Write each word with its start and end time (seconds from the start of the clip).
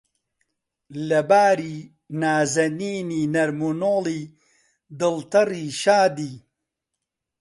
لەباری، 1.09 1.77
نازەنینی، 2.21 3.23
نەرم 3.33 3.59
و 3.67 3.71
نۆڵی، 3.81 4.21
دڵتەڕی، 4.99 5.65
شادی 5.81 6.33